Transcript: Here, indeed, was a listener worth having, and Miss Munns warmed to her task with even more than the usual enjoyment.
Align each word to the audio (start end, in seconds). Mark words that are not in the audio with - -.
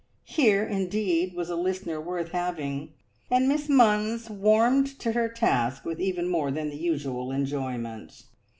Here, 0.25 0.63
indeed, 0.63 1.35
was 1.35 1.51
a 1.51 1.55
listener 1.55 2.01
worth 2.01 2.31
having, 2.31 2.91
and 3.29 3.47
Miss 3.47 3.67
Munns 3.67 4.31
warmed 4.31 4.97
to 4.97 5.11
her 5.11 5.29
task 5.29 5.85
with 5.85 6.01
even 6.01 6.27
more 6.27 6.49
than 6.49 6.71
the 6.71 6.75
usual 6.77 7.31
enjoyment. 7.31 8.23